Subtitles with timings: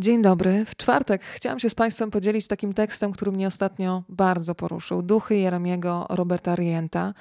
[0.00, 0.64] Dzień dobry.
[0.64, 5.02] W czwartek chciałam się z Państwem podzielić takim tekstem, który mnie ostatnio bardzo poruszył.
[5.02, 7.14] Duchy Jeremiego Roberta Rienta.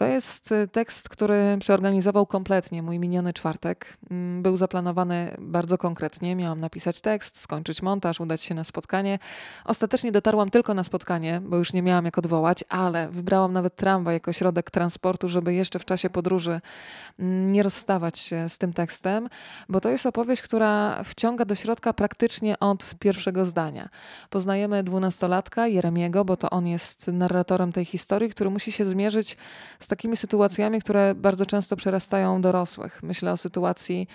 [0.00, 3.96] To jest y, tekst, który przeorganizował kompletnie mój miniony czwartek.
[4.10, 6.36] Mm, był zaplanowany bardzo konkretnie.
[6.36, 9.18] Miałam napisać tekst, skończyć montaż, udać się na spotkanie.
[9.64, 14.14] Ostatecznie dotarłam tylko na spotkanie, bo już nie miałam jak odwołać, ale wybrałam nawet tramwaj
[14.14, 16.60] jako środek transportu, żeby jeszcze w czasie podróży
[17.18, 19.28] mm, nie rozstawać się z tym tekstem,
[19.68, 22.09] bo to jest opowieść, która wciąga do środka praktycznie
[22.60, 23.88] od pierwszego zdania.
[24.30, 29.36] Poznajemy dwunastolatka Jeremiego, bo to on jest narratorem tej historii, który musi się zmierzyć
[29.80, 33.02] z takimi sytuacjami, które bardzo często przerastają dorosłych.
[33.02, 34.08] Myślę o sytuacji,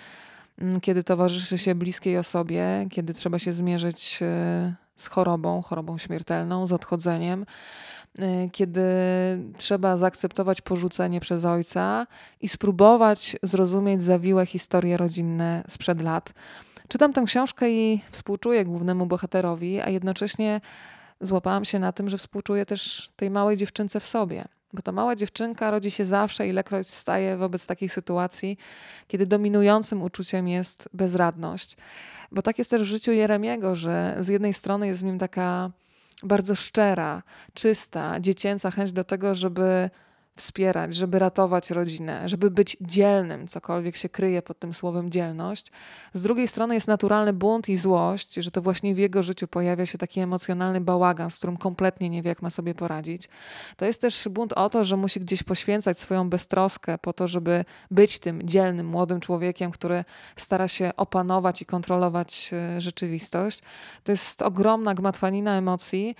[0.58, 6.66] mm, kiedy towarzyszy się bliskiej osobie, kiedy trzeba się zmierzyć e, z chorobą, chorobą śmiertelną,
[6.66, 7.46] z odchodzeniem,
[8.18, 8.82] e, kiedy
[9.58, 12.06] trzeba zaakceptować porzucenie przez ojca
[12.40, 16.32] i spróbować zrozumieć zawiłe historie rodzinne sprzed lat.
[16.88, 20.60] Czytam tę książkę i współczuję głównemu bohaterowi, a jednocześnie
[21.20, 24.44] złapałam się na tym, że współczuję też tej małej dziewczynce w sobie.
[24.72, 28.58] Bo ta mała dziewczynka rodzi się zawsze, ilekroć staje wobec takich sytuacji,
[29.08, 31.76] kiedy dominującym uczuciem jest bezradność.
[32.32, 35.70] Bo tak jest też w życiu Jeremiego, że z jednej strony jest w nim taka
[36.22, 37.22] bardzo szczera,
[37.54, 39.90] czysta, dziecięca chęć do tego, żeby
[40.36, 45.72] wspierać, żeby ratować rodzinę, żeby być dzielnym, cokolwiek się kryje pod tym słowem dzielność.
[46.12, 49.86] Z drugiej strony jest naturalny bunt i złość, że to właśnie w jego życiu pojawia
[49.86, 53.28] się taki emocjonalny bałagan, z którym kompletnie nie wie, jak ma sobie poradzić.
[53.76, 57.64] To jest też bunt o to, że musi gdzieś poświęcać swoją beztroskę po to, żeby
[57.90, 60.04] być tym dzielnym, młodym człowiekiem, który
[60.36, 63.60] stara się opanować i kontrolować e, rzeczywistość.
[64.04, 66.16] To jest ogromna gmatwanina emocji,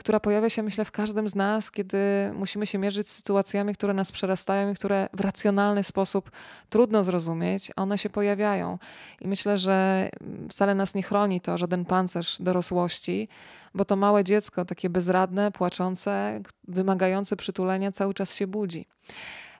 [0.00, 1.98] która pojawia się, myślę, w każdym z nas, kiedy
[2.34, 6.30] musimy się mierzyć z sytuacjami, które nas przerastają i które w racjonalny sposób
[6.70, 8.78] trudno zrozumieć, one się pojawiają.
[9.20, 10.08] I myślę, że
[10.50, 13.28] wcale nas nie chroni to żaden pancerz dorosłości,
[13.74, 18.86] bo to małe dziecko, takie bezradne, płaczące, wymagające przytulenia, cały czas się budzi.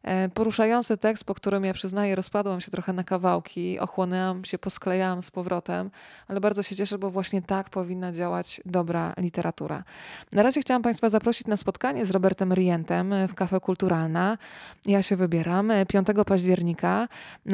[0.03, 5.23] E, poruszający tekst, po którym ja przyznaję, rozpadłam się trochę na kawałki, ochłonęłam się, posklejałam
[5.23, 5.91] z powrotem,
[6.29, 9.85] ale bardzo się cieszę, bo właśnie tak powinna działać dobra literatura.
[10.33, 14.39] Na razie chciałam Państwa zaprosić na spotkanie z Robertem Rientem w Kafe Kulturalna.
[14.87, 17.09] Ja się wybieram 5 października.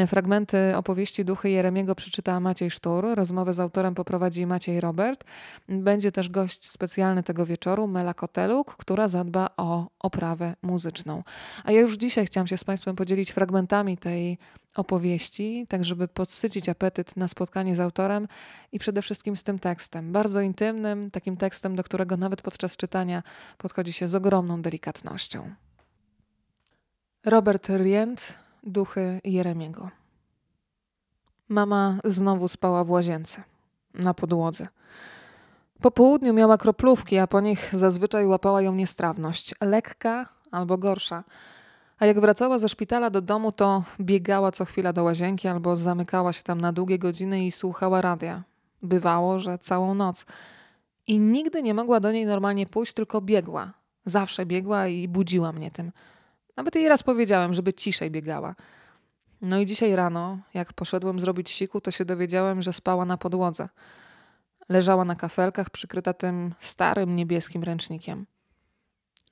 [0.07, 3.15] Fragmenty opowieści Duchy Jeremiego przeczyta Maciej Sztur.
[3.15, 5.25] Rozmowę z autorem poprowadzi Maciej Robert.
[5.69, 11.23] Będzie też gość specjalny tego wieczoru, Mela Koteluk, która zadba o oprawę muzyczną.
[11.65, 14.39] A ja już dzisiaj chciałam się z Państwem podzielić fragmentami tej
[14.77, 18.29] opowieści, tak żeby podsycić apetyt na spotkanie z autorem
[18.73, 20.13] i przede wszystkim z tym tekstem.
[20.13, 23.23] Bardzo intymnym, takim tekstem, do którego nawet podczas czytania
[23.59, 25.55] podchodzi się z ogromną delikatnością.
[27.25, 29.91] Robert Rient, Duchy Jeremiego.
[31.49, 33.43] Mama znowu spała w łazience,
[33.95, 34.69] na podłodze.
[35.81, 39.55] Po południu miała kroplówki, a po nich zazwyczaj łapała ją niestrawność.
[39.61, 41.25] Lekka albo gorsza.
[41.99, 46.33] A jak wracała ze szpitala do domu, to biegała co chwila do łazienki albo zamykała
[46.33, 48.43] się tam na długie godziny i słuchała radia.
[48.83, 50.27] Bywało, że całą noc.
[51.07, 53.73] I nigdy nie mogła do niej normalnie pójść, tylko biegła.
[54.05, 55.93] Zawsze biegła i budziła mnie tym.
[56.57, 58.55] Nawet jej raz powiedziałem, żeby ciszej biegała.
[59.41, 63.69] No i dzisiaj rano, jak poszedłem zrobić siku, to się dowiedziałem, że spała na podłodze.
[64.69, 68.27] Leżała na kafelkach, przykryta tym starym niebieskim ręcznikiem.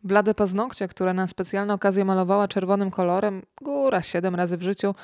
[0.07, 4.95] Blade paznokcie, które na specjalne okazje malowała czerwonym kolorem, góra siedem razy w życiu,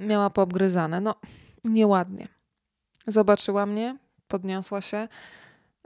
[0.00, 1.00] miała poobgryzane.
[1.00, 1.14] No,
[1.64, 2.28] nieładnie.
[3.06, 3.98] Zobaczyła mnie,
[4.28, 5.08] podniosła się,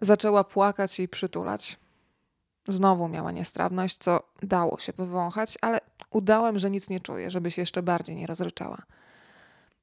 [0.02, 1.78] zaczęła płakać i przytulać.
[2.68, 5.78] Znowu miała niestrawność, co dało się wywąchać, ale
[6.10, 8.82] udałem, że nic nie czuję, żeby się jeszcze bardziej nie rozryczała.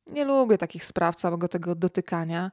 [0.08, 2.52] Nie lubię takich spraw całego tego dotykania,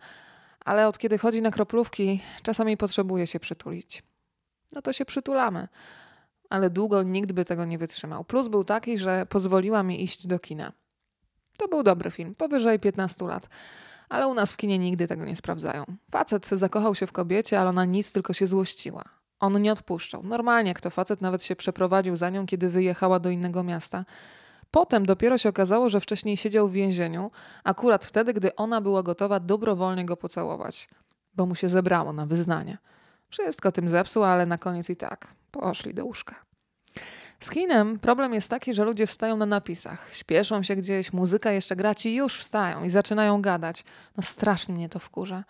[0.64, 4.02] ale od kiedy chodzi na kroplówki, czasami potrzebuje się przytulić
[4.72, 5.68] no to się przytulamy.
[6.50, 8.24] Ale długo nikt by tego nie wytrzymał.
[8.24, 10.72] Plus był taki, że pozwoliła mi iść do kina.
[11.58, 13.48] To był dobry film, powyżej 15 lat.
[14.08, 15.84] Ale u nas w kinie nigdy tego nie sprawdzają.
[16.10, 19.04] Facet zakochał się w kobiecie, ale ona nic, tylko się złościła.
[19.40, 20.22] On nie odpuszczał.
[20.22, 24.04] Normalnie, jak to facet nawet się przeprowadził za nią, kiedy wyjechała do innego miasta.
[24.70, 27.30] Potem dopiero się okazało, że wcześniej siedział w więzieniu,
[27.64, 30.88] akurat wtedy, gdy ona była gotowa dobrowolnie go pocałować,
[31.34, 32.78] bo mu się zebrało na wyznanie.
[33.28, 36.34] Wszystko tym zepsuł, ale na koniec i tak poszli do łóżka.
[37.40, 41.76] Z kinem problem jest taki, że ludzie wstają na napisach, śpieszą się gdzieś, muzyka jeszcze
[41.76, 43.84] gra, ci już wstają i zaczynają gadać.
[44.16, 45.44] No strasznie mnie to wkurza.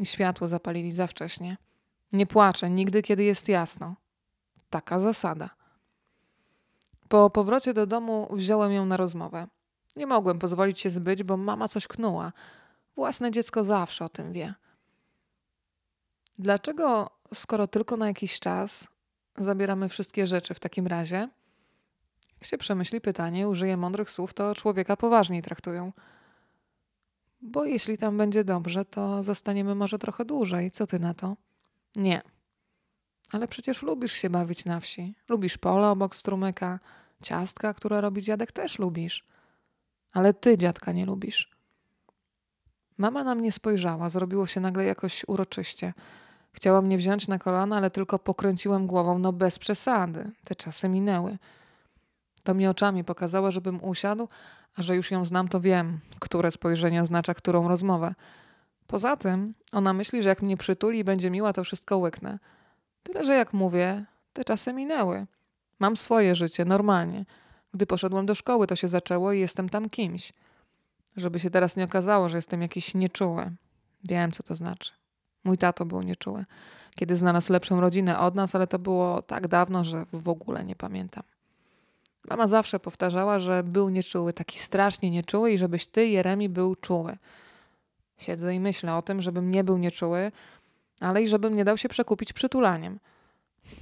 [0.00, 1.56] I światło zapalili za wcześnie.
[2.12, 3.96] Nie płaczę nigdy, kiedy jest jasno.
[4.70, 5.50] Taka zasada.
[7.08, 9.46] Po powrocie do domu wziąłem ją na rozmowę.
[9.96, 12.32] Nie mogłem pozwolić się zbyć, bo mama coś knuła.
[12.96, 14.54] Własne dziecko zawsze o tym wie.
[16.42, 18.88] Dlaczego, skoro tylko na jakiś czas,
[19.36, 21.28] zabieramy wszystkie rzeczy w takim razie?
[22.40, 25.92] Jak się przemyśli pytanie, użyje mądrych słów, to człowieka poważniej traktują.
[27.42, 30.70] Bo jeśli tam będzie dobrze, to zostaniemy może trochę dłużej.
[30.70, 31.36] Co ty na to?
[31.96, 32.22] Nie.
[33.32, 35.14] Ale przecież lubisz się bawić na wsi.
[35.28, 36.80] Lubisz pole obok strumyka,
[37.22, 39.24] ciastka, które robi dziadek, też lubisz.
[40.12, 41.50] Ale ty dziadka nie lubisz.
[42.98, 45.92] Mama na mnie spojrzała, zrobiło się nagle jakoś uroczyście.
[46.52, 50.30] Chciała mnie wziąć na kolana, ale tylko pokręciłem głową, no bez przesady.
[50.44, 51.38] Te czasy minęły.
[52.42, 54.28] To mi oczami pokazała, żebym usiadł,
[54.76, 58.14] a że już ją znam, to wiem, które spojrzenie oznacza którą rozmowę.
[58.86, 62.38] Poza tym, ona myśli, że jak mnie przytuli i będzie miła, to wszystko łyknę.
[63.02, 65.26] Tyle, że jak mówię, te czasy minęły.
[65.78, 67.24] Mam swoje życie, normalnie.
[67.74, 70.32] Gdy poszedłem do szkoły, to się zaczęło i jestem tam kimś.
[71.16, 73.50] Żeby się teraz nie okazało, że jestem jakiś nieczuły.
[74.04, 74.92] Wiem, co to znaczy.
[75.44, 76.44] Mój tato był nieczuły,
[76.94, 80.76] kiedy znalazł lepszą rodzinę od nas, ale to było tak dawno, że w ogóle nie
[80.76, 81.22] pamiętam.
[82.30, 87.16] Mama zawsze powtarzała, że był nieczuły, taki strasznie nieczuły i żebyś ty, Jeremi, był czuły.
[88.18, 90.32] Siedzę i myślę o tym, żebym nie był nieczuły,
[91.00, 92.98] ale i żebym nie dał się przekupić przytulaniem.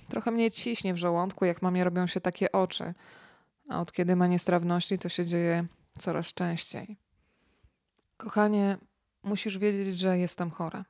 [0.08, 2.94] Trochę mnie ciśnie w żołądku, jak mamie robią się takie oczy,
[3.68, 5.66] a od kiedy ma niestrawności, to się dzieje
[5.98, 6.96] coraz częściej.
[8.16, 8.76] Kochanie,
[9.22, 10.84] musisz wiedzieć, że jestem chora.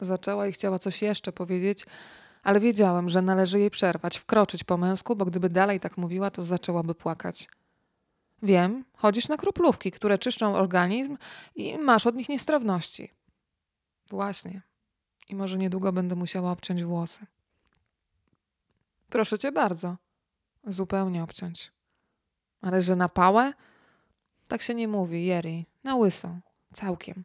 [0.00, 1.86] Zaczęła i chciała coś jeszcze powiedzieć,
[2.42, 6.42] ale wiedziałem, że należy jej przerwać, wkroczyć po męsku, bo gdyby dalej tak mówiła, to
[6.42, 7.48] zaczęłaby płakać.
[8.42, 11.18] Wiem, chodzisz na kroplówki, które czyszczą organizm
[11.54, 13.12] i masz od nich niestrawności.
[14.10, 14.62] Właśnie.
[15.28, 17.26] I może niedługo będę musiała obciąć włosy.
[19.08, 19.96] Proszę cię bardzo.
[20.66, 21.72] Zupełnie obciąć.
[22.60, 23.52] Ale że na pałę?
[24.48, 25.64] Tak się nie mówi, Jerry.
[25.84, 26.38] Na łyso.
[26.72, 27.24] Całkiem.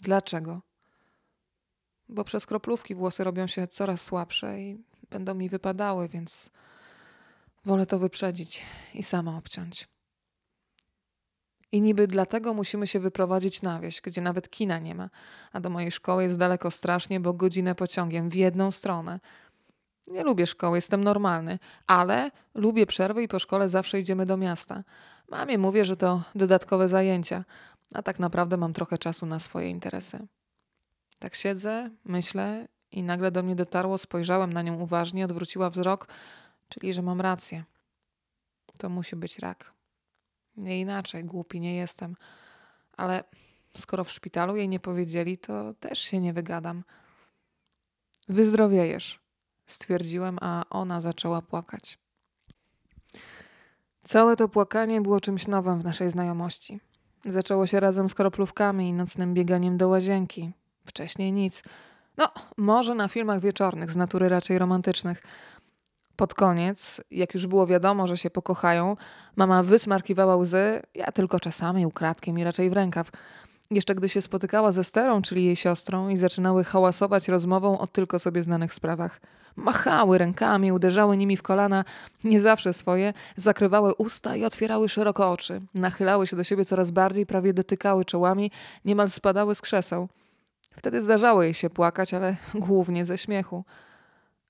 [0.00, 0.60] Dlaczego?
[2.12, 6.50] Bo przez kroplówki włosy robią się coraz słabsze i będą mi wypadały, więc
[7.64, 8.62] wolę to wyprzedzić
[8.94, 9.88] i sama obciąć.
[11.72, 15.10] I niby dlatego musimy się wyprowadzić na wieś, gdzie nawet kina nie ma,
[15.52, 19.20] a do mojej szkoły jest daleko strasznie, bo godzinę pociągiem w jedną stronę.
[20.06, 24.84] Nie lubię szkoły, jestem normalny, ale lubię przerwy i po szkole zawsze idziemy do miasta.
[25.28, 27.44] Mamie mówię, że to dodatkowe zajęcia,
[27.94, 30.26] a tak naprawdę mam trochę czasu na swoje interesy.
[31.22, 36.08] Tak siedzę, myślę i nagle do mnie dotarło, spojrzałem na nią uważnie, odwróciła wzrok,
[36.68, 37.64] czyli że mam rację.
[38.78, 39.72] To musi być rak.
[40.56, 42.16] Nie inaczej, głupi nie jestem.
[42.96, 43.24] Ale
[43.76, 46.84] skoro w szpitalu jej nie powiedzieli, to też się nie wygadam.
[48.28, 49.20] Wyzdrowiejesz,
[49.66, 51.98] stwierdziłem, a ona zaczęła płakać.
[54.04, 56.80] Całe to płakanie było czymś nowym w naszej znajomości.
[57.24, 60.52] Zaczęło się razem z kroplówkami i nocnym bieganiem do łazienki.
[60.86, 61.62] Wcześniej nic.
[62.16, 65.22] No, może na filmach wieczornych, z natury raczej romantycznych.
[66.16, 68.96] Pod koniec, jak już było wiadomo, że się pokochają,
[69.36, 73.10] mama wysmarkiwała łzy, ja tylko czasami ukradkiem i raczej w rękaw.
[73.70, 78.18] Jeszcze gdy się spotykała ze Sterą, czyli jej siostrą, i zaczynały hałasować rozmową o tylko
[78.18, 79.20] sobie znanych sprawach.
[79.56, 81.84] Machały rękami, uderzały nimi w kolana,
[82.24, 85.60] nie zawsze swoje, zakrywały usta i otwierały szeroko oczy.
[85.74, 88.50] Nachylały się do siebie coraz bardziej, prawie dotykały czołami,
[88.84, 90.08] niemal spadały z krzeseł.
[90.76, 93.64] Wtedy zdarzało jej się płakać, ale głównie ze śmiechu.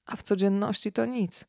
[0.06, 1.44] A w codzienności to nic.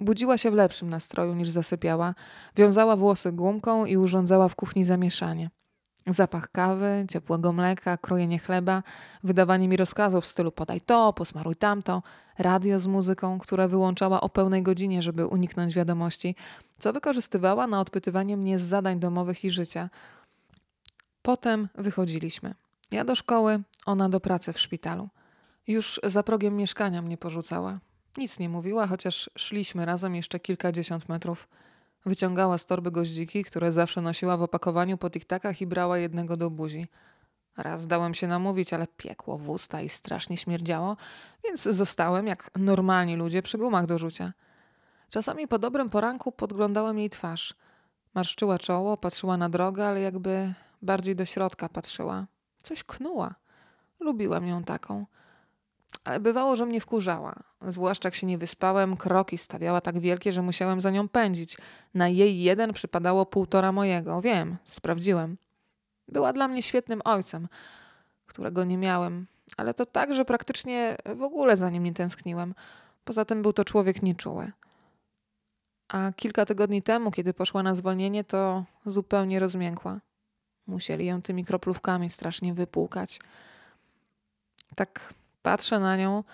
[0.00, 2.14] Budziła się w lepszym nastroju niż zasypiała,
[2.56, 5.50] wiązała włosy gumką i urządzała w kuchni zamieszanie.
[6.06, 8.82] Zapach kawy, ciepłego mleka, krojenie chleba,
[9.24, 12.02] wydawanie mi rozkazów w stylu podaj to, posmaruj tamto,
[12.38, 16.34] radio z muzyką, które wyłączała o pełnej godzinie, żeby uniknąć wiadomości,
[16.78, 19.90] co wykorzystywała na odpytywanie mnie z zadań domowych i życia.
[21.22, 22.54] Potem wychodziliśmy.
[22.90, 25.08] Ja do szkoły, ona do pracy w szpitalu.
[25.66, 27.78] Już za progiem mieszkania mnie porzucała.
[28.16, 31.48] Nic nie mówiła, chociaż szliśmy razem jeszcze kilkadziesiąt metrów.
[32.06, 36.50] Wyciągała z torby goździki, które zawsze nosiła w opakowaniu po tiktakach i brała jednego do
[36.50, 36.86] buzi.
[37.56, 40.96] Raz dałem się namówić, ale piekło w usta i strasznie śmierdziało,
[41.44, 44.32] więc zostałem, jak normalni ludzie, przy gumach do rzucia.
[45.10, 47.54] Czasami po dobrym poranku podglądałem jej twarz.
[48.14, 50.52] Marszczyła czoło, patrzyła na drogę, ale jakby
[50.82, 52.26] bardziej do środka patrzyła.
[52.66, 53.34] Coś knuła.
[54.00, 55.06] Lubiłem ją taką.
[56.04, 57.34] Ale bywało, że mnie wkurzała.
[57.62, 61.56] Zwłaszcza jak się nie wyspałem, kroki stawiała tak wielkie, że musiałem za nią pędzić.
[61.94, 64.22] Na jej jeden przypadało półtora mojego.
[64.22, 65.36] Wiem, sprawdziłem.
[66.08, 67.48] Była dla mnie świetnym ojcem,
[68.26, 72.54] którego nie miałem, ale to tak, że praktycznie w ogóle za nim nie tęskniłem.
[73.04, 74.52] Poza tym był to człowiek nieczuły.
[75.88, 80.00] A kilka tygodni temu, kiedy poszła na zwolnienie, to zupełnie rozmiękła.
[80.66, 83.20] Musieli ją tymi kroplówkami strasznie wypłukać.
[84.74, 86.24] Tak patrzę na nią,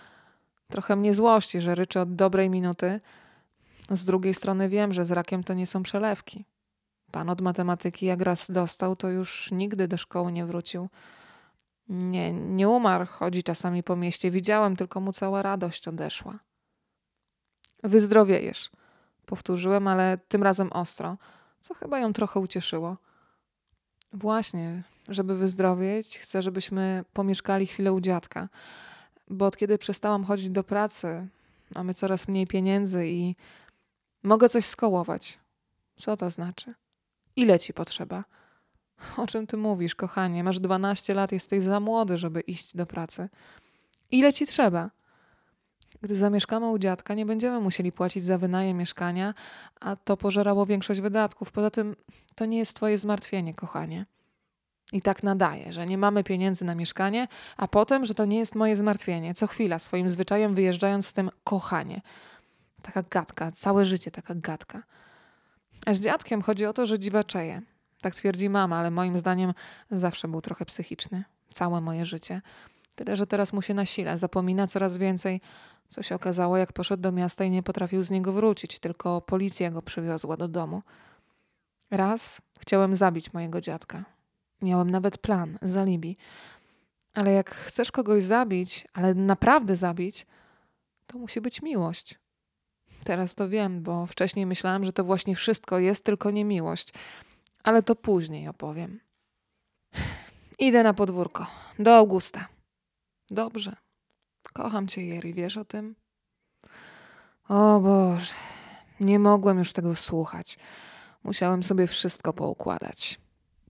[0.69, 3.01] trochę mnie złości, że ryczy od dobrej minuty.
[3.91, 6.45] Z drugiej strony wiem, że z rakiem to nie są przelewki.
[7.11, 10.89] Pan od matematyki jak raz dostał, to już nigdy do szkoły nie wrócił.
[11.89, 14.31] Nie, nie umarł, chodzi czasami po mieście.
[14.31, 16.39] Widziałem, tylko mu cała radość odeszła.
[17.83, 18.71] Wyzdrowiejesz,
[19.27, 21.17] powtórzyłem, ale tym razem ostro,
[21.61, 22.97] co chyba ją trochę ucieszyło.
[24.13, 28.49] Właśnie, żeby wyzdrowieć, chcę, żebyśmy pomieszkali chwilę u dziadka,
[29.31, 31.27] bo od kiedy przestałam chodzić do pracy,
[31.75, 33.37] mamy coraz mniej pieniędzy i
[34.23, 35.39] mogę coś skołować.
[35.97, 36.75] Co to znaczy?
[37.37, 38.25] Ile ci potrzeba?
[39.17, 40.45] O czym ty mówisz, kochanie?
[40.45, 43.29] Masz 12 lat, jesteś za młody, żeby iść do pracy.
[44.11, 44.91] Ile ci trzeba?
[46.01, 49.35] Gdy zamieszkamy u dziadka, nie będziemy musieli płacić za wynajem mieszkania,
[49.81, 51.53] a to pożerało większość wydatków.
[51.53, 51.97] Poza tym
[52.35, 54.07] to nie jest twoje zmartwienie, kochanie.
[54.93, 58.55] I tak nadaje, że nie mamy pieniędzy na mieszkanie, a potem, że to nie jest
[58.55, 59.35] moje zmartwienie.
[59.35, 62.03] Co chwila swoim zwyczajem wyjeżdżając z tym kochanie.
[62.83, 64.83] Taka gadka, całe życie taka gadka.
[65.87, 67.63] A z dziadkiem chodzi o to, że dziwaczeje.
[68.01, 69.55] Tak twierdzi mama, ale moim zdaniem
[69.91, 71.25] zawsze był trochę psychiczny.
[71.53, 72.43] Całe moje życie.
[72.95, 75.41] Tyle, że teraz mu się nasila, zapomina coraz więcej.
[75.93, 79.71] Co się okazało, jak poszedł do miasta i nie potrafił z niego wrócić, tylko policja
[79.71, 80.83] go przywiozła do domu.
[81.91, 84.05] Raz chciałem zabić mojego dziadka.
[84.63, 86.17] Miałem nawet plan, zalibi.
[87.15, 90.27] Ale jak chcesz kogoś zabić, ale naprawdę zabić,
[91.07, 92.19] to musi być miłość.
[93.05, 96.93] Teraz to wiem, bo wcześniej myślałam, że to właśnie wszystko jest tylko niemiłość.
[97.63, 99.01] Ale to później opowiem.
[100.59, 101.47] Idę na podwórko.
[101.79, 102.49] Do Augusta.
[103.31, 103.82] Dobrze.
[104.53, 105.95] Kocham cię, Jerry, wiesz o tym?
[107.49, 108.33] O Boże,
[109.01, 110.59] nie mogłem już tego słuchać.
[111.25, 113.21] Musiałem sobie wszystko poukładać.